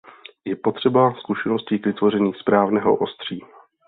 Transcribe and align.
Je 0.45 0.55
potřeba 0.55 1.13
zkušeností 1.13 1.79
k 1.79 1.85
vytvoření 1.85 2.33
správného 2.33 2.95
ostří. 2.95 3.39